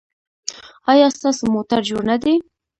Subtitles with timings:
[0.91, 2.35] ایا ستاسو موټر جوړ نه دی؟